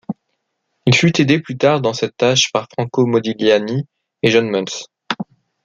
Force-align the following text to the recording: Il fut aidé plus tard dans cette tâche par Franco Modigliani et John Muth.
Il 0.87 0.95
fut 0.95 1.21
aidé 1.21 1.39
plus 1.39 1.59
tard 1.59 1.79
dans 1.79 1.93
cette 1.93 2.17
tâche 2.17 2.51
par 2.51 2.67
Franco 2.75 3.05
Modigliani 3.05 3.85
et 4.23 4.31
John 4.31 4.49
Muth. 4.49 4.87